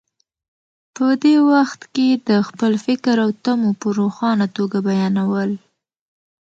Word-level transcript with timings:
په 0.95 1.05
دې 1.23 1.35
وخت 1.51 1.81
کې 1.95 2.07
د 2.27 2.29
خپل 2.47 2.71
فکر 2.85 3.15
او 3.25 3.29
تمو 3.43 3.69
په 3.81 3.87
روښانه 3.99 4.45
توګه 4.57 4.77
بیانول. 4.87 5.51